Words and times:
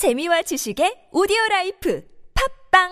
재미와 0.00 0.40
지식의 0.40 1.12
오디오 1.12 1.36
라이프 1.50 2.02
팝빵 2.72 2.88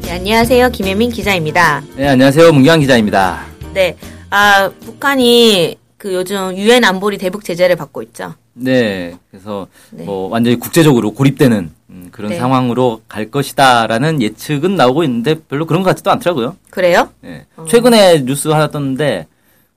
네, 0.00 0.12
안녕하세요. 0.12 0.70
김혜민 0.70 1.10
기자입니다. 1.10 1.82
네, 1.94 2.08
안녕하세요. 2.08 2.52
문경환 2.52 2.80
기자입니다. 2.80 3.44
네. 3.74 3.98
아, 4.30 4.70
북한이 4.80 5.79
그 6.00 6.14
요즘 6.14 6.56
유엔 6.56 6.82
안보리 6.82 7.18
대북 7.18 7.44
제재를 7.44 7.76
받고 7.76 8.00
있죠. 8.04 8.32
네, 8.54 9.14
그래서 9.30 9.66
네. 9.90 10.04
뭐 10.04 10.30
완전히 10.30 10.58
국제적으로 10.58 11.12
고립되는 11.12 11.70
음, 11.90 12.08
그런 12.10 12.30
네. 12.30 12.38
상황으로 12.38 13.02
갈 13.06 13.30
것이다라는 13.30 14.22
예측은 14.22 14.76
나오고 14.76 15.04
있는데 15.04 15.34
별로 15.34 15.66
그런 15.66 15.82
것 15.82 15.90
같지도 15.90 16.10
않더라고요. 16.10 16.56
그래요? 16.70 17.10
네. 17.20 17.44
어. 17.54 17.66
최근에 17.68 18.24
뉴스 18.24 18.48
하나 18.48 18.70
떴는데 18.70 19.26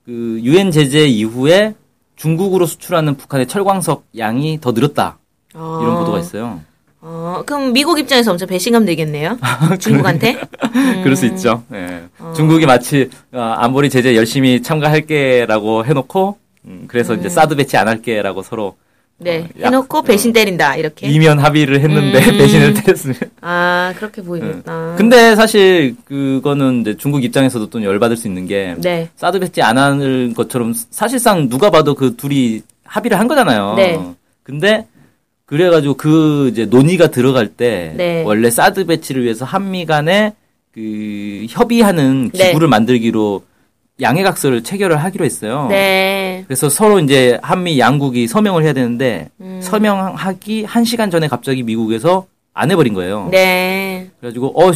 그 0.06 0.40
유엔 0.42 0.70
제재 0.70 1.06
이후에 1.06 1.74
중국으로 2.16 2.64
수출하는 2.64 3.18
북한의 3.18 3.46
철광석 3.46 4.06
양이 4.16 4.58
더 4.62 4.72
늘었다 4.72 5.18
어, 5.52 5.78
이런 5.82 5.98
보도가 5.98 6.20
있어요. 6.20 6.62
어, 7.06 7.42
그럼 7.44 7.74
미국 7.74 7.98
입장에서 7.98 8.30
엄청 8.30 8.48
배신감 8.48 8.86
되겠네요. 8.86 9.38
중국한테? 9.78 10.40
음. 10.74 11.00
그럴 11.04 11.14
수 11.16 11.26
있죠. 11.26 11.62
네. 11.68 12.02
중국이 12.34 12.64
마치 12.64 13.10
어, 13.30 13.40
안보리 13.40 13.90
제재 13.90 14.16
열심히 14.16 14.62
참가할게라고 14.62 15.84
해놓고 15.84 16.38
음, 16.64 16.84
그래서 16.88 17.14
이제 17.14 17.28
사드 17.28 17.56
배치 17.56 17.76
안 17.76 17.88
할게라고 17.88 18.42
서로 18.42 18.76
네. 19.18 19.40
어, 19.40 19.60
야- 19.60 19.66
해놓고 19.66 20.00
배신 20.02 20.32
때린다. 20.32 20.76
이렇게. 20.76 21.06
이면 21.06 21.40
합의를 21.40 21.80
했는데 21.82 22.18
음. 22.26 22.38
배신을 22.38 22.72
때렸으면. 22.72 23.16
아, 23.42 23.92
그렇게 23.96 24.22
보이겠다. 24.22 24.94
근데 24.96 25.36
사실 25.36 25.94
그거는 26.06 26.80
이제 26.80 26.96
중국 26.96 27.22
입장에서도 27.22 27.68
또 27.68 27.82
열받을 27.84 28.16
수 28.16 28.28
있는 28.28 28.46
게 28.46 28.76
네. 28.78 29.10
사드 29.16 29.40
배치 29.40 29.60
안 29.60 29.76
하는 29.76 30.32
것처럼 30.32 30.72
사실상 30.90 31.50
누가 31.50 31.68
봐도 31.68 31.94
그 31.94 32.16
둘이 32.16 32.62
합의를 32.84 33.18
한 33.20 33.28
거잖아요. 33.28 33.74
네. 33.76 34.00
근데 34.42 34.86
그래가지고 35.46 35.94
그 35.94 36.48
이제 36.52 36.64
논의가 36.66 37.08
들어갈 37.08 37.48
때 37.48 37.92
네. 37.96 38.22
원래 38.24 38.50
사드 38.50 38.86
배치를 38.86 39.22
위해서 39.24 39.44
한미 39.44 39.84
간에 39.86 40.32
그 40.72 41.46
협의하는 41.48 42.30
네. 42.32 42.48
기구를 42.48 42.68
만들기로 42.68 43.42
양해각서를 44.00 44.64
체결을 44.64 44.96
하기로 44.96 45.24
했어요. 45.24 45.66
네. 45.70 46.42
그래서 46.48 46.68
서로 46.68 46.98
이제 46.98 47.38
한미 47.42 47.78
양국이 47.78 48.26
서명을 48.26 48.64
해야 48.64 48.72
되는데 48.72 49.28
음. 49.40 49.60
서명하기 49.62 50.64
한 50.64 50.84
시간 50.84 51.10
전에 51.10 51.28
갑자기 51.28 51.62
미국에서 51.62 52.26
안 52.54 52.70
해버린 52.70 52.94
거예요. 52.94 53.28
네. 53.30 54.08
그래가지고 54.18 54.60
어 54.60 54.72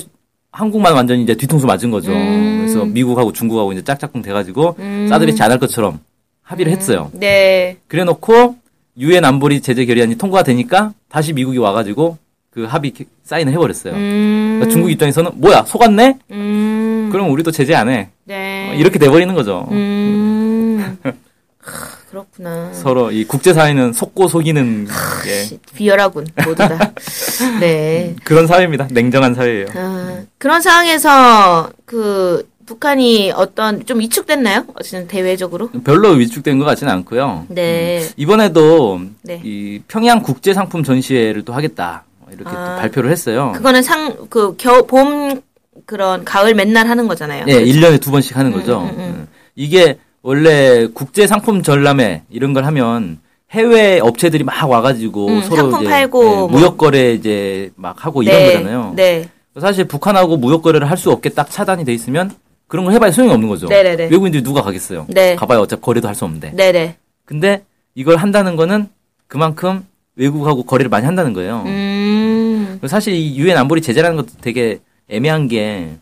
한국만 0.52 0.94
완전히 0.94 1.22
이제 1.22 1.34
뒤통수 1.34 1.66
맞은 1.66 1.90
거죠. 1.90 2.12
음. 2.12 2.58
그래서 2.60 2.84
미국하고 2.84 3.32
중국하고 3.32 3.72
이제 3.72 3.82
짝짝꿍 3.82 4.22
돼가지고 4.22 4.76
음. 4.78 5.06
사드 5.08 5.26
배치 5.26 5.42
안 5.42 5.50
할 5.50 5.58
것처럼 5.58 5.98
합의를 6.42 6.70
했어요. 6.72 7.10
네. 7.12 7.76
그래놓고 7.88 8.56
유엔 8.98 9.24
안보리 9.24 9.60
제재 9.60 9.84
결의안이 9.84 10.16
통과가 10.16 10.42
되니까 10.44 10.92
다시 11.08 11.32
미국이 11.32 11.58
와가지고 11.58 12.18
그 12.50 12.64
합의 12.64 12.90
기- 12.90 13.06
사인을 13.24 13.52
해버렸어요. 13.52 13.94
음. 13.94 14.56
그러니까 14.58 14.72
중국 14.72 14.90
입장에서는 14.90 15.32
뭐야 15.34 15.64
속았네? 15.64 16.18
음. 16.32 17.08
그럼 17.12 17.30
우리도 17.30 17.50
제재 17.52 17.74
안 17.74 17.88
해. 17.88 18.08
네. 18.24 18.70
어, 18.70 18.74
이렇게 18.74 18.98
돼버리는 18.98 19.32
거죠. 19.34 19.68
음. 19.70 20.98
하, 21.62 21.72
그렇구나. 22.10 22.72
서로 22.72 23.10
이 23.12 23.24
국제 23.24 23.52
사회는 23.52 23.92
속고 23.92 24.28
속이는 24.28 24.88
게 25.24 25.42
시- 25.44 25.58
비열하군 25.74 26.26
모두 26.44 26.54
다. 26.56 26.92
네. 27.60 28.16
그런 28.24 28.46
사회입니다. 28.46 28.88
냉정한 28.90 29.34
사회예요. 29.34 29.66
아, 29.74 30.22
그런 30.38 30.60
상황에서 30.62 31.70
그 31.84 32.48
북한이 32.68 33.32
어떤 33.34 33.86
좀 33.86 33.98
위축됐나요? 34.00 34.66
어쨌든 34.74 35.08
대외적으로. 35.08 35.70
별로 35.84 36.10
위축된 36.10 36.58
것 36.58 36.66
같지는 36.66 36.92
않고요. 36.92 37.46
네. 37.48 38.06
이번에도 38.18 39.00
네. 39.22 39.40
이 39.42 39.80
평양 39.88 40.20
국제 40.20 40.52
상품 40.52 40.82
전시회를 40.84 41.46
또 41.46 41.54
하겠다 41.54 42.04
이렇게 42.30 42.50
아. 42.54 42.74
또 42.74 42.80
발표를 42.82 43.10
했어요. 43.10 43.52
그거는 43.56 43.80
상 43.82 44.14
그겨봄 44.28 45.40
그런 45.86 46.26
가을 46.26 46.54
맨날 46.54 46.88
하는 46.88 47.08
거잖아요. 47.08 47.46
네, 47.46 47.64
1년에 47.64 48.02
두 48.02 48.10
번씩 48.10 48.36
하는 48.36 48.52
거죠. 48.52 48.80
음, 48.82 48.88
음, 48.88 48.94
음. 48.98 49.00
음. 49.20 49.28
이게 49.56 49.96
원래 50.20 50.86
국제 50.92 51.26
상품 51.26 51.62
전람회 51.62 52.24
이런 52.28 52.52
걸 52.52 52.66
하면 52.66 53.18
해외 53.50 53.98
업체들이 53.98 54.44
막 54.44 54.68
와가지고 54.68 55.26
음, 55.28 55.40
서로 55.40 55.56
상품 55.56 55.80
이제 55.80 55.90
팔고 55.90 56.22
네, 56.22 56.28
뭐. 56.28 56.48
무역 56.48 56.76
거래 56.76 57.14
이제 57.14 57.70
막 57.76 58.04
하고 58.04 58.22
이런 58.22 58.36
네. 58.36 58.52
거잖아요. 58.52 58.92
네. 58.94 59.30
사실 59.58 59.86
북한하고 59.86 60.36
무역 60.36 60.60
거래를 60.62 60.90
할 60.90 60.98
수 60.98 61.10
없게 61.10 61.30
딱 61.30 61.50
차단이 61.50 61.86
돼 61.86 61.94
있으면 61.94 62.30
그런 62.68 62.84
걸 62.84 62.94
해봐야 62.94 63.10
소용이 63.10 63.32
없는 63.32 63.48
거죠. 63.48 63.66
네네네. 63.66 64.04
외국인들이 64.04 64.42
누가 64.42 64.62
가겠어요. 64.62 65.06
네. 65.08 65.34
가봐야 65.36 65.58
어차피 65.58 65.82
거래도 65.82 66.06
할 66.06 66.14
수 66.14 66.24
없는데. 66.24 66.52
네, 66.54 66.70
네. 66.70 66.96
근데 67.24 67.62
이걸 67.94 68.16
한다는 68.16 68.56
거는 68.56 68.88
그만큼 69.26 69.84
외국하고 70.16 70.62
거래를 70.64 70.88
많이 70.90 71.06
한다는 71.06 71.32
거예요. 71.32 71.64
음. 71.66 72.78
사실 72.86 73.14
이 73.14 73.36
유엔 73.38 73.56
안보리 73.56 73.80
제재라는 73.80 74.16
것도 74.16 74.28
되게 74.40 74.80
애매한 75.08 75.48
게 75.48 75.96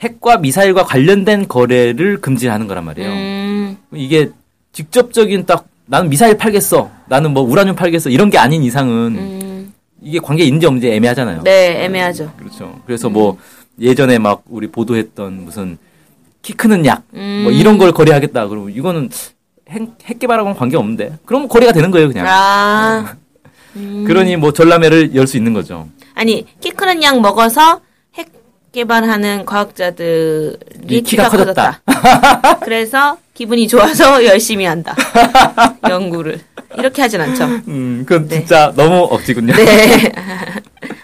핵과 0.00 0.38
미사일과 0.38 0.84
관련된 0.84 1.48
거래를 1.48 2.20
금지하는 2.20 2.68
거란 2.68 2.84
말이에요. 2.84 3.10
음. 3.10 3.76
이게 3.94 4.30
직접적인 4.72 5.46
딱 5.46 5.66
나는 5.86 6.08
미사일 6.10 6.36
팔겠어, 6.36 6.90
나는 7.08 7.32
뭐 7.32 7.42
우라늄 7.42 7.74
팔겠어 7.74 8.10
이런 8.10 8.30
게 8.30 8.38
아닌 8.38 8.62
이상은 8.62 9.16
음. 9.16 9.72
이게 10.02 10.18
관계 10.20 10.44
있는지 10.44 10.66
없는지 10.66 10.88
애매하잖아요. 10.92 11.42
네, 11.42 11.84
애매하죠. 11.84 12.32
그렇죠. 12.38 12.80
그래서 12.86 13.08
뭐 13.08 13.38
예전에 13.80 14.18
막 14.18 14.42
우리 14.48 14.66
보도했던 14.68 15.44
무슨 15.44 15.78
키 16.42 16.52
크는 16.52 16.86
약, 16.86 17.02
음. 17.14 17.40
뭐 17.44 17.52
이런 17.52 17.78
걸 17.78 17.92
거래하겠다. 17.92 18.48
그러면 18.48 18.72
이거는 18.72 19.10
핵, 19.70 19.82
핵 20.04 20.18
개발하고는 20.18 20.56
관계 20.56 20.76
없는데. 20.76 21.18
그럼 21.26 21.48
거래가 21.48 21.72
되는 21.72 21.90
거예요, 21.90 22.08
그냥. 22.08 22.26
아. 22.28 23.14
그러니 24.06 24.36
뭐 24.36 24.52
전람회를 24.52 25.14
열 25.14 25.26
수 25.26 25.36
있는 25.36 25.52
거죠. 25.52 25.88
아니, 26.14 26.46
키 26.60 26.70
크는 26.70 27.02
약 27.02 27.20
먹어서 27.20 27.80
핵 28.14 28.28
개발하는 28.72 29.44
과학자들이 29.44 30.56
이 30.88 31.02
키가, 31.02 31.28
키가 31.28 31.28
커졌다. 31.28 31.82
그래서 32.64 33.18
기분이 33.34 33.68
좋아서 33.68 34.24
열심히 34.26 34.64
한다. 34.64 34.96
연구를. 35.88 36.40
이렇게 36.76 37.02
하진 37.02 37.20
않죠. 37.20 37.44
음, 37.68 38.04
그건 38.06 38.26
네. 38.28 38.38
진짜 38.38 38.72
너무 38.74 39.06
억지군요. 39.10 39.54
네. 39.54 40.12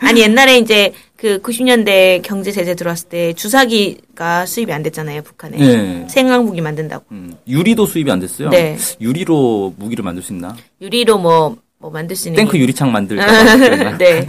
아니, 0.00 0.20
옛날에 0.22 0.58
이제 0.58 0.92
그 1.24 1.40
90년대 1.40 2.20
경제 2.22 2.52
제재 2.52 2.74
들어왔을 2.74 3.08
때 3.08 3.32
주사기가 3.32 4.44
수입이 4.44 4.70
안 4.70 4.82
됐잖아요, 4.82 5.22
북한에. 5.22 5.56
네. 5.56 6.06
생화무기 6.06 6.60
만든다고. 6.60 7.06
음, 7.12 7.32
유리도 7.48 7.86
수입이 7.86 8.10
안 8.10 8.20
됐어요. 8.20 8.50
네. 8.50 8.76
유리로 9.00 9.72
무기를 9.78 10.04
만들 10.04 10.22
수 10.22 10.34
있나? 10.34 10.54
유리로 10.82 11.16
뭐, 11.16 11.56
뭐 11.84 11.90
만들 11.90 12.16
수 12.16 12.28
있는. 12.28 12.38
탱크 12.38 12.52
게- 12.56 12.60
유리창 12.60 12.90
만들까 12.90 13.26
봐. 13.26 13.56
그랬나? 13.58 13.98
네. 13.98 14.26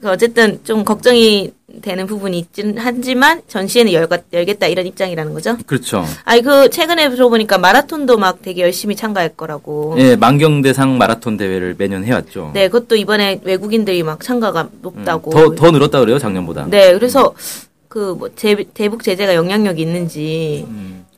그 0.00 0.08
어쨌든 0.10 0.58
좀 0.64 0.84
걱정이 0.84 1.52
되는 1.80 2.06
부분이 2.08 2.36
있긴 2.40 2.74
하지만 2.76 3.40
전시회는 3.46 3.92
열가, 3.92 4.18
열겠다 4.32 4.66
이런 4.66 4.84
입장이라는 4.84 5.32
거죠. 5.32 5.56
그렇죠. 5.64 6.04
아니 6.24 6.42
그 6.42 6.70
최근에 6.70 7.10
들어보니까 7.10 7.58
마라톤도 7.58 8.18
막 8.18 8.42
되게 8.42 8.62
열심히 8.62 8.96
참가할 8.96 9.28
거라고. 9.36 9.94
예, 9.98 10.16
만경대상 10.16 10.98
마라톤 10.98 11.36
대회를 11.36 11.76
매년 11.78 12.02
해왔죠. 12.04 12.50
네, 12.52 12.66
그것도 12.68 12.96
이번에 12.96 13.38
외국인들이 13.44 14.02
막 14.02 14.20
참가가 14.20 14.62
음, 14.62 14.78
높다고. 14.82 15.30
더, 15.30 15.54
더 15.54 15.70
늘었다 15.70 16.00
그래요, 16.00 16.18
작년보다. 16.18 16.66
네, 16.68 16.92
그래서 16.94 17.32
그뭐 17.86 18.30
대북 18.34 19.04
제재가 19.04 19.36
영향력이 19.36 19.80
있는지 19.80 20.66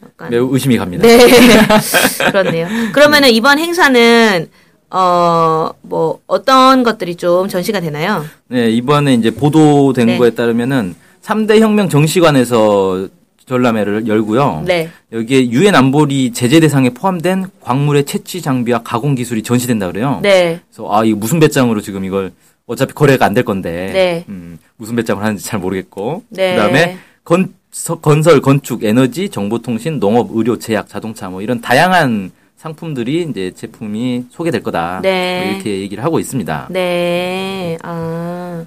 약간. 0.04 0.28
매우 0.28 0.52
의심이 0.52 0.76
갑니다. 0.76 1.06
네, 1.06 1.16
그렇네요. 2.30 2.68
그러면은 2.92 3.30
이번 3.30 3.58
행사는 3.58 4.46
어 4.90 5.72
뭐 5.82 6.20
어떤 6.26 6.82
것들이 6.82 7.16
좀 7.16 7.48
전시가 7.48 7.80
되나요? 7.80 8.24
네, 8.48 8.70
이번에 8.70 9.14
이제 9.14 9.30
보도된 9.30 10.06
네. 10.06 10.18
거에 10.18 10.30
따르면은 10.30 10.94
3대 11.22 11.60
혁명 11.60 11.88
정시관에서 11.88 13.08
전람회를 13.46 14.06
열고요. 14.08 14.64
네. 14.66 14.90
여기에 15.12 15.50
유엔 15.50 15.74
안보리 15.74 16.32
제재 16.32 16.58
대상에 16.60 16.90
포함된 16.90 17.46
광물의 17.60 18.04
채취 18.04 18.42
장비와 18.42 18.82
가공 18.82 19.14
기술이 19.14 19.42
전시된다 19.42 19.86
그래요. 19.90 20.18
네. 20.22 20.60
그래서 20.70 20.92
아, 20.92 21.04
이거 21.04 21.16
무슨 21.16 21.38
배짱으로 21.40 21.80
지금 21.80 22.04
이걸 22.04 22.32
어차피 22.66 22.92
거래가 22.92 23.24
안 23.26 23.34
될 23.34 23.44
건데. 23.44 23.90
네. 23.92 24.24
음, 24.28 24.58
무슨 24.76 24.96
배짱을 24.96 25.22
하는지 25.22 25.44
잘 25.44 25.60
모르겠고. 25.60 26.24
네. 26.30 26.56
그다음에 26.56 26.98
건, 27.22 27.54
서- 27.72 28.00
건설, 28.00 28.40
건축, 28.40 28.82
에너지, 28.82 29.28
정보통신, 29.28 30.00
농업, 30.00 30.30
의료, 30.32 30.58
제약, 30.58 30.88
자동차 30.88 31.28
뭐 31.28 31.40
이런 31.42 31.60
다양한 31.60 32.32
상품들이 32.56 33.26
이제 33.30 33.52
제품이 33.54 34.26
소개될 34.30 34.62
거다. 34.62 35.00
네. 35.02 35.42
뭐 35.44 35.54
이렇게 35.54 35.80
얘기를 35.80 36.02
하고 36.02 36.18
있습니다. 36.18 36.68
네. 36.70 37.76
아. 37.82 38.64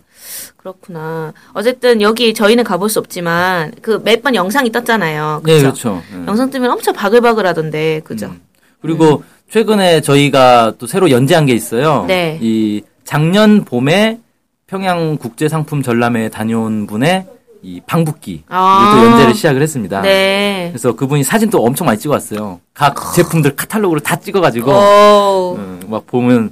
그렇구나. 0.58 1.34
어쨌든 1.54 2.02
여기 2.02 2.34
저희는 2.34 2.64
가볼 2.66 2.90
수 2.90 3.00
없지만 3.00 3.72
그 3.82 4.00
몇 4.04 4.22
번 4.22 4.36
영상이 4.36 4.72
떴잖아요. 4.72 5.42
네, 5.46 5.54
그쵸? 5.54 5.64
그렇죠. 5.64 6.04
네. 6.14 6.26
영상 6.28 6.50
뜨면 6.50 6.70
엄청 6.72 6.94
바글바글 6.94 7.46
하던데. 7.48 8.02
그죠? 8.04 8.28
음. 8.28 8.42
그리고 8.82 9.24
최근에 9.50 10.02
저희가 10.02 10.74
또 10.78 10.86
새로 10.86 11.10
연재한 11.10 11.46
게 11.46 11.54
있어요. 11.54 12.06
네. 12.08 12.38
이 12.42 12.82
작년 13.06 13.64
봄에 13.66 14.20
평양 14.68 15.18
국제 15.18 15.48
상품 15.50 15.82
전람회 15.82 16.30
다녀온 16.30 16.86
분의 16.86 17.26
이 17.62 17.82
방북기 17.86 18.44
아. 18.48 18.96
또 19.02 19.06
연재를 19.06 19.34
시작을 19.34 19.62
했습니다. 19.62 20.02
네. 20.02 20.70
그래서 20.72 20.96
그분이 20.96 21.24
사진 21.24 21.50
또 21.50 21.64
엄청 21.64 21.86
많이 21.88 22.00
찍어왔어요. 22.00 22.60
각 22.74 23.14
제품들 23.14 23.56
카탈로그를 23.56 24.02
다 24.02 24.16
찍어가지고 24.16 24.72
오. 24.72 25.56
음, 25.58 25.82
막 25.88 26.06
보면 26.08 26.52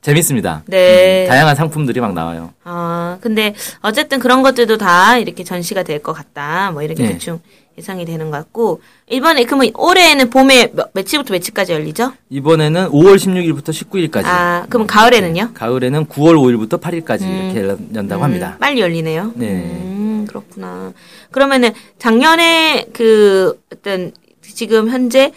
재밌습니다. 0.00 0.62
네. 0.66 1.24
음, 1.24 1.28
다양한 1.28 1.54
상품들이 1.56 2.00
막 2.00 2.14
나와요. 2.14 2.52
아, 2.64 3.18
근데 3.20 3.54
어쨌든 3.82 4.20
그런 4.20 4.42
것들도 4.42 4.78
다 4.78 5.18
이렇게 5.18 5.44
전시가 5.44 5.82
될 5.82 6.02
것 6.02 6.12
같다. 6.12 6.70
뭐 6.72 6.82
이렇게 6.82 7.02
네. 7.02 7.12
대충 7.12 7.40
예상이 7.76 8.04
되는 8.04 8.30
것 8.30 8.36
같고 8.38 8.80
이번에 9.10 9.44
그러면 9.44 9.70
올해는 9.76 10.30
봄에 10.30 10.70
몇- 10.72 10.90
며칠부터 10.94 11.32
며칠까지 11.34 11.72
열리죠? 11.72 12.12
이번에는 12.30 12.88
5월 12.90 13.16
16일부터 13.16 13.68
19일까지. 13.70 14.22
아, 14.26 14.66
그럼 14.68 14.86
가을에는요? 14.86 15.50
가을에는 15.54 16.06
9월 16.06 16.34
5일부터 16.36 16.80
8일까지 16.80 17.22
이렇게 17.22 17.68
연- 17.68 17.88
연다고 17.94 18.24
합니다. 18.24 18.54
음, 18.56 18.58
빨리 18.58 18.80
열리네요. 18.80 19.32
네. 19.34 19.94
음, 20.28 20.30
그렇구나. 20.30 20.92
그러면은 21.30 21.72
작년에 21.98 22.86
그 22.92 23.60
어떤 23.72 24.12
지금 24.42 24.88
현재 24.90 25.32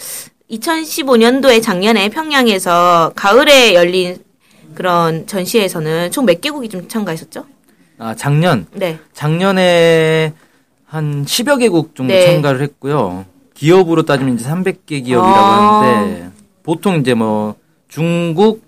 2015년도에 0.49 1.61
작년에 1.63 2.09
평양에서 2.09 3.13
가을에 3.15 3.73
열린 3.73 4.17
그런 4.75 5.25
전시회에서는 5.27 6.11
총 6.11 6.25
몇 6.25 6.41
개국이 6.41 6.69
좀 6.69 6.87
참가했었죠? 6.87 7.45
아, 7.97 8.15
작년 8.15 8.65
네. 8.73 8.99
작년에 9.13 10.33
한 10.85 11.25
10여 11.25 11.59
개국 11.59 11.95
정도 11.95 12.13
네. 12.13 12.25
참가를 12.25 12.61
했고요. 12.61 13.25
기업으로 13.53 14.03
따지면 14.03 14.35
이제 14.35 14.49
300개 14.49 15.05
기업이라고 15.05 15.21
아. 15.37 15.81
하는데 15.81 16.29
보통 16.63 16.99
이제 16.99 17.13
뭐 17.13 17.55
중국, 17.87 18.63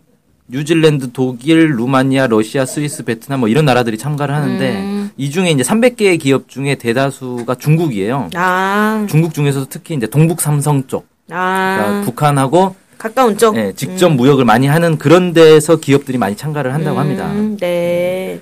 뉴질랜드, 0.47 1.11
독일, 1.13 1.71
루마니아, 1.77 2.27
러시아, 2.27 2.65
스위스, 2.65 3.03
베트남 3.03 3.39
뭐 3.39 3.49
이런 3.49 3.65
나라들이 3.65 3.97
참가를 3.97 4.35
하는데 4.35 4.71
음. 4.75 4.92
이 5.17 5.29
중에 5.29 5.51
이제 5.51 5.63
300개의 5.63 6.19
기업 6.19 6.49
중에 6.49 6.75
대다수가 6.75 7.55
중국이에요. 7.55 8.29
아, 8.35 9.05
중국 9.09 9.33
중에서도 9.33 9.67
특히 9.69 9.95
이제 9.95 10.07
동북 10.07 10.41
삼성 10.41 10.85
쪽, 10.87 11.07
그러니까 11.27 11.89
아, 11.89 12.01
북한하고 12.05 12.75
가까운 12.97 13.37
쪽. 13.37 13.57
예, 13.57 13.73
직접 13.75 14.09
무역을 14.09 14.45
많이 14.45 14.67
하는 14.67 14.97
그런 14.97 15.33
데서 15.33 15.77
기업들이 15.77 16.17
많이 16.17 16.35
참가를 16.37 16.73
한다고 16.73 16.99
합니다. 16.99 17.27
음, 17.31 17.57
네. 17.59 18.41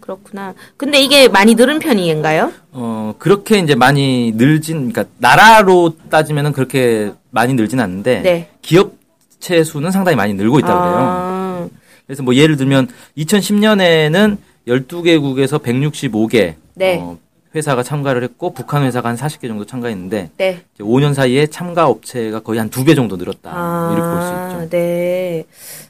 그렇구나. 0.00 0.54
근데 0.76 1.00
이게 1.00 1.28
많이 1.28 1.54
늘은 1.54 1.80
편인가요? 1.80 2.52
어, 2.72 3.14
그렇게 3.18 3.58
이제 3.58 3.74
많이 3.74 4.32
늘진, 4.36 4.90
그러니까 4.90 5.04
나라로 5.18 5.96
따지면은 6.08 6.52
그렇게 6.52 7.12
많이 7.30 7.52
늘진 7.54 7.80
않는데 7.80 8.22
네. 8.22 8.50
기업체 8.62 9.64
수는 9.64 9.90
상당히 9.90 10.16
많이 10.16 10.32
늘고 10.32 10.60
있다고 10.60 10.80
그래요. 10.80 10.96
아, 10.98 11.68
그래서 12.06 12.22
뭐 12.22 12.34
예를 12.34 12.56
들면 12.56 12.88
2010년에는 13.18 14.38
12개국에서 14.68 15.60
165개 15.62 16.54
네. 16.74 16.98
어, 17.00 17.18
회사가 17.54 17.82
참가를 17.82 18.22
했고 18.22 18.52
북한 18.52 18.84
회사가 18.84 19.08
한 19.08 19.16
40개 19.16 19.48
정도 19.48 19.64
참가했는데 19.64 20.30
네. 20.36 20.60
이제 20.74 20.84
5년 20.84 21.14
사이에 21.14 21.46
참가 21.46 21.88
업체가 21.88 22.40
거의 22.40 22.58
한 22.58 22.68
두 22.70 22.84
배 22.84 22.94
정도 22.94 23.16
늘었다. 23.16 23.50
뭐 23.50 23.92
이렇게 23.94 24.08
볼 24.10 24.22
수 24.22 24.56
있죠. 24.64 24.70
네. 24.70 25.44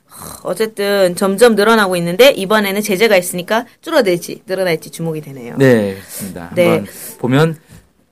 하, 0.06 0.40
어쨌든 0.44 1.14
점점 1.16 1.54
늘어나고 1.56 1.96
있는데 1.96 2.30
이번에는 2.30 2.80
제재가 2.80 3.16
있으니까 3.16 3.66
줄어들지 3.80 4.42
늘어날지 4.46 4.90
주목이 4.90 5.20
되네요. 5.20 5.56
네, 5.58 5.94
그렇습니다. 5.94 6.50
네. 6.54 6.68
한번 6.68 6.86
보면 7.18 7.56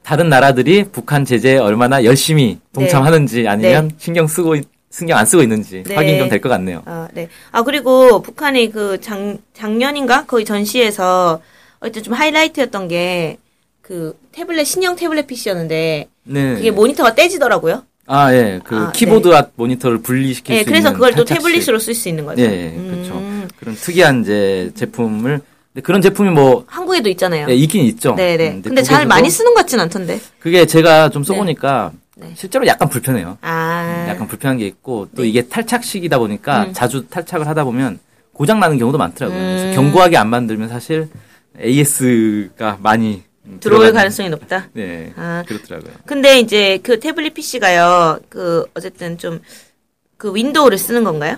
다른 0.03 0.29
나라들이 0.29 0.85
북한 0.85 1.25
제재에 1.25 1.57
얼마나 1.59 2.05
열심히 2.05 2.59
동참하는지 2.73 3.49
아니면 3.49 3.91
신경 3.99 4.27
쓰고 4.27 4.57
있- 4.57 4.69
신경 4.97 5.19
안 5.19 5.27
쓰고 5.27 5.43
있는지 5.43 5.83
네. 5.87 5.95
확인 5.95 6.19
좀 6.19 6.29
될 6.29 6.41
것 6.41 6.49
같네요. 6.49 6.83
아, 6.87 7.09
네. 7.13 7.29
아, 7.53 7.63
그리고 7.63 8.23
북한이 8.23 8.71
그 8.73 9.01
작, 9.01 9.19
작년인가? 9.55 10.25
거의 10.27 10.45
전시에서 10.45 11.41
어쨌든 11.81 12.03
좀 12.03 12.15
하이라이트였던 12.15 12.89
게 12.89 13.39
그 13.83 14.19
태블릿, 14.33 14.67
신형 14.67 14.97
태블릿 14.97 15.29
PC였는데 15.29 16.09
네. 16.25 16.55
그게 16.57 16.73
모니터가 16.73 17.15
떼지더라고요. 17.15 17.85
아, 18.07 18.35
예. 18.35 18.59
그 18.65 18.77
아, 18.77 18.91
키보드 18.91 19.29
앞 19.33 19.53
모니터를 19.55 19.99
분리시킬 20.03 20.57
네, 20.57 20.61
수 20.63 20.67
그래서 20.67 20.89
있는 20.89 20.93
그걸 20.95 21.11
또 21.13 21.25
탈착식. 21.25 21.37
태블릿으로 21.45 21.79
쓸 21.79 21.95
수 21.95 22.09
있는 22.09 22.25
거죠. 22.25 22.43
예, 22.43 22.47
예, 22.47 22.67
음, 22.77 22.91
그렇죠. 22.91 23.55
그런 23.61 23.77
특이한 23.77 24.23
이제 24.23 24.73
제품을 24.75 25.41
근데 25.73 25.83
그런 25.85 26.03
제품이 26.03 26.31
뭐 26.31 26.65
한국에도 26.67 27.09
있잖아요. 27.11 27.47
예, 27.49 27.55
있긴 27.55 27.85
있죠. 27.85 28.17
네네. 28.17 28.49
음, 28.51 28.63
근데 28.63 28.83
잘 28.83 28.97
거기서도 29.05 29.09
많이 29.09 29.31
쓰는 29.31 29.55
것 29.55 29.61
같진 29.61 29.79
않던데. 29.79 30.19
그게 30.41 30.67
제가 30.67 31.11
좀 31.11 31.23
써보니까 31.23 31.93
네. 31.93 31.99
실제로 32.35 32.67
약간 32.67 32.89
불편해요. 32.89 33.39
아. 33.43 34.07
약간 34.09 34.27
불편한 34.27 34.59
게 34.59 34.67
있고 34.67 35.09
또 35.15 35.23
네. 35.23 35.29
이게 35.29 35.43
탈착식이다 35.43 36.19
보니까 36.19 36.73
자주 36.73 37.07
탈착을 37.09 37.47
하다 37.47 37.65
보면 37.65 37.99
고장 38.33 38.61
나는 38.61 38.79
경우도 38.79 38.99
많더라고요. 38.99 39.39
음. 39.39 39.57
그래서 39.59 39.81
견고하게 39.81 40.17
안 40.17 40.29
만들면 40.29 40.69
사실 40.69 41.09
AS가 41.61 42.79
많이 42.83 43.23
음, 43.45 43.59
들어올 43.61 43.93
가능성이 43.93 44.29
높다. 44.31 44.69
네, 44.73 45.13
아. 45.17 45.45
그렇더라고요. 45.47 45.93
근데 46.05 46.41
이제 46.41 46.79
그 46.83 46.99
태블릿 46.99 47.35
PC가요, 47.35 48.19
그, 48.29 48.65
어쨌든 48.75 49.17
좀, 49.19 49.41
그 50.17 50.35
윈도우를 50.35 50.79
쓰는 50.79 51.05
건가요? 51.05 51.37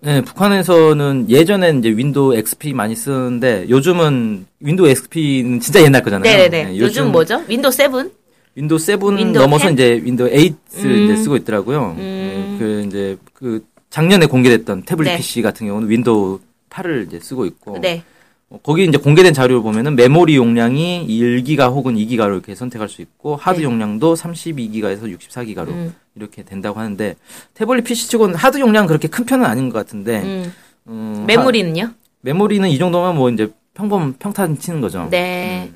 네, 0.00 0.20
북한에서는 0.22 1.26
예전엔 1.28 1.80
이제 1.80 1.90
윈도우 1.90 2.34
XP 2.34 2.72
많이 2.72 2.94
쓰는데 2.94 3.66
요즘은 3.68 4.46
윈도우 4.60 4.88
XP는 4.88 5.60
진짜 5.60 5.82
옛날 5.82 6.02
거잖아요. 6.02 6.24
네네네. 6.30 6.64
네, 6.64 6.78
요즘 6.78 7.10
뭐죠? 7.12 7.42
윈도우 7.48 7.70
7? 7.72 8.10
윈도우 8.54 8.78
7 8.78 8.98
윈도우 9.02 9.42
넘어서 9.42 9.66
10? 9.68 9.72
이제 9.74 10.00
윈도우 10.04 10.28
8을 10.28 10.54
음. 10.84 11.04
이제 11.04 11.16
쓰고 11.16 11.36
있더라고요. 11.36 11.96
음. 11.98 12.56
그 12.58 12.84
이제 12.86 13.16
그 13.32 13.64
작년에 13.90 14.26
공개됐던 14.26 14.82
태블릿 14.82 15.12
네. 15.12 15.16
PC 15.18 15.42
같은 15.42 15.66
경우는 15.66 15.88
윈도우 15.88 16.40
8을 16.70 17.06
이제 17.06 17.18
쓰고 17.20 17.46
있고 17.46 17.78
네. 17.80 18.02
어, 18.50 18.58
거기 18.62 18.84
이제 18.84 18.96
공개된 18.98 19.34
자료를 19.34 19.62
보면은 19.62 19.96
메모리 19.96 20.36
용량이 20.36 21.06
1기가 21.08 21.70
혹은 21.72 21.96
2기가로 21.96 22.32
이렇게 22.34 22.54
선택할 22.54 22.88
수 22.88 23.02
있고 23.02 23.36
하드 23.36 23.58
네. 23.58 23.64
용량도 23.64 24.14
32기가에서 24.14 25.16
64기가로 25.18 25.68
음. 25.68 25.94
이렇게 26.14 26.42
된다고 26.44 26.78
하는데 26.78 27.16
태블릿 27.54 27.84
PC 27.84 28.08
치고는 28.08 28.36
하드 28.36 28.58
용량 28.60 28.86
그렇게 28.86 29.08
큰 29.08 29.24
편은 29.24 29.44
아닌 29.44 29.68
것 29.68 29.78
같은데 29.78 30.22
음. 30.22 30.52
음, 30.86 31.14
하- 31.22 31.26
메모리는요? 31.26 31.90
메모리는 32.20 32.68
이 32.68 32.78
정도면 32.78 33.16
뭐 33.16 33.30
이제 33.30 33.50
평범 33.74 34.14
평탄 34.18 34.56
치는 34.58 34.80
거죠. 34.80 35.08
네. 35.10 35.70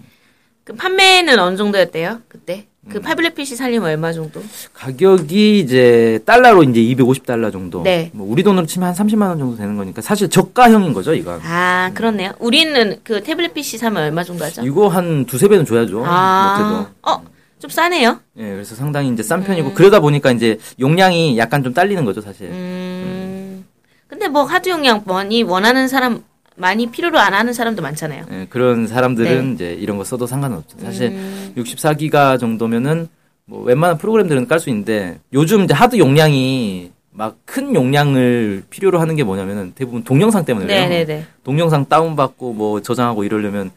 그 0.68 0.74
판매는 0.74 1.38
어느 1.38 1.56
정도였대요? 1.56 2.20
그때? 2.28 2.66
음. 2.82 2.90
그 2.92 3.00
태블릿 3.00 3.34
PC 3.34 3.56
살려면 3.56 3.88
얼마 3.88 4.12
정도? 4.12 4.42
가격이 4.74 5.60
이제 5.60 6.20
달러로 6.26 6.62
이제 6.62 6.78
250달러 6.94 7.50
정도. 7.50 7.82
네. 7.82 8.10
뭐 8.12 8.30
우리 8.30 8.42
돈으로 8.42 8.66
치면 8.66 8.90
한 8.90 8.94
30만 8.94 9.28
원 9.28 9.38
정도 9.38 9.56
되는 9.56 9.78
거니까 9.78 10.02
사실 10.02 10.28
저가형인 10.28 10.92
거죠, 10.92 11.14
이건. 11.14 11.40
아, 11.42 11.90
그렇네요. 11.94 12.32
우리는 12.38 13.00
그 13.02 13.22
태블릿 13.22 13.54
PC 13.54 13.78
사면 13.78 14.02
얼마 14.02 14.22
정도 14.24 14.44
하죠? 14.44 14.60
이거 14.62 14.88
한 14.88 15.24
두세 15.24 15.48
배는 15.48 15.64
줘야죠. 15.64 16.04
아, 16.04 16.58
못해도. 16.58 17.10
어, 17.10 17.24
좀 17.60 17.70
싸네요. 17.70 18.20
예, 18.36 18.42
그래서 18.42 18.74
상당히 18.74 19.08
이제 19.08 19.22
싼 19.22 19.42
편이고 19.44 19.72
그러다 19.72 20.00
보니까 20.00 20.32
이제 20.32 20.58
용량이 20.78 21.38
약간 21.38 21.64
좀 21.64 21.72
딸리는 21.72 22.04
거죠, 22.04 22.20
사실. 22.20 22.48
음. 22.48 23.64
근데 24.06 24.28
뭐 24.28 24.42
하드 24.44 24.68
용량 24.68 25.02
많이 25.06 25.42
원하는 25.42 25.88
사람, 25.88 26.24
많이 26.58 26.86
필요로 26.90 27.18
안 27.18 27.34
하는 27.34 27.52
사람도 27.52 27.80
많잖아요. 27.82 28.24
예, 28.30 28.46
그런 28.50 28.86
사람들은 28.86 29.48
네. 29.48 29.54
이제 29.54 29.72
이런 29.80 29.96
거 29.96 30.04
써도 30.04 30.26
상관없죠. 30.26 30.76
사실 30.80 31.08
음. 31.12 31.52
64기가 31.56 32.38
정도면은 32.38 33.08
뭐 33.46 33.62
웬만한 33.62 33.96
프로그램들은 33.98 34.46
깔 34.48 34.60
수 34.60 34.68
있는데 34.68 35.18
요즘 35.32 35.62
이제 35.64 35.72
하드 35.72 35.96
용량이 35.98 36.90
막 37.12 37.36
큰 37.46 37.74
용량을 37.74 38.62
필요로 38.70 39.00
하는 39.00 39.16
게 39.16 39.24
뭐냐면은 39.24 39.72
대부분 39.74 40.04
동영상 40.04 40.44
때문에 40.44 40.66
그래요. 40.66 40.80
네네네. 40.88 41.26
동영상 41.44 41.84
다운받고 41.88 42.52
뭐 42.52 42.80
저장하고 42.82 43.24
이러려면 43.24 43.70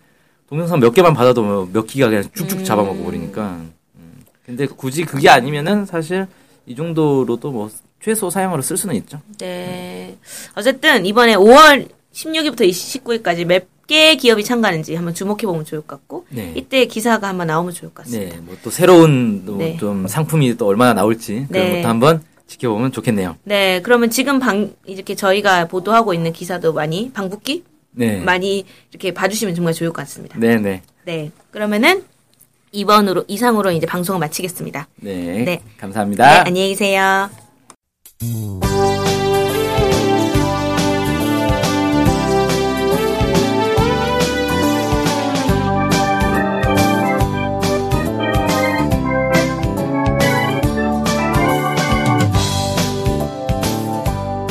동영상 0.49 0.79
몇 0.79 0.91
개만 0.91 1.13
받아도 1.13 1.41
뭐 1.43 1.69
몇 1.71 1.87
기가 1.87 2.09
그냥 2.09 2.23
쭉쭉 2.33 2.59
음. 2.59 2.63
잡아먹어 2.63 3.03
버리니까. 3.03 3.61
음. 3.95 4.13
근데 4.45 4.65
굳이 4.65 5.05
그게 5.05 5.29
아니면은 5.29 5.85
사실 5.85 6.27
이 6.65 6.75
정도로도 6.75 7.51
뭐 7.51 7.69
최소 8.03 8.29
사용으로 8.29 8.61
쓸 8.61 8.75
수는 8.77 8.95
있죠. 8.95 9.19
네. 9.39 10.15
어쨌든 10.55 11.05
이번에 11.05 11.35
5월 11.35 11.87
16일부터 12.13 12.67
29일까지 12.69 13.45
몇 13.45 13.67
개 13.91 14.15
기업이 14.15 14.45
참가하는지 14.45 14.95
한번 14.95 15.13
주목해 15.13 15.41
보면 15.41 15.65
좋을 15.65 15.81
것 15.81 15.97
같고 15.97 16.25
네. 16.29 16.53
이때 16.55 16.85
기사가 16.85 17.27
한번 17.27 17.47
나오면 17.47 17.73
좋을 17.73 17.93
것 17.93 18.05
같습니다. 18.05 18.35
네, 18.37 18.41
뭐 18.41 18.55
또 18.63 18.69
새로운 18.69 19.43
또 19.45 19.57
네. 19.57 19.75
좀 19.75 20.07
상품이 20.07 20.55
또 20.55 20.67
얼마나 20.67 20.93
나올지 20.93 21.45
그런 21.49 21.65
네. 21.65 21.75
것도 21.81 21.89
한번 21.89 22.23
지켜보면 22.47 22.93
좋겠네요. 22.93 23.35
네, 23.43 23.81
그러면 23.81 24.09
지금 24.09 24.39
방 24.39 24.71
이렇게 24.85 25.13
저희가 25.15 25.67
보도하고 25.67 26.13
있는 26.13 26.31
기사도 26.31 26.71
많이 26.71 27.11
방북기 27.11 27.65
네. 27.91 28.21
많이 28.21 28.63
이렇게 28.91 29.13
봐주시면 29.13 29.55
정말 29.55 29.73
좋을 29.73 29.89
것 29.89 30.03
같습니다. 30.03 30.39
네, 30.39 30.55
네. 30.55 30.81
네, 31.03 31.29
그러면은 31.49 32.05
이번으로 32.71 33.25
이상으로 33.27 33.71
이제 33.71 33.85
방송을 33.85 34.19
마치겠습니다. 34.21 34.87
네. 35.01 35.43
네. 35.43 35.61
감사합니다. 35.77 36.25
네, 36.25 36.39
안녕히 36.47 36.69
계세요. 36.69 37.29